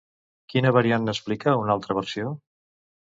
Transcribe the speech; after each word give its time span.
Quina 0.53 0.69
variant 0.77 1.05
n'explica 1.09 1.53
una 1.65 1.75
altra 1.77 1.97
versió? 1.99 2.33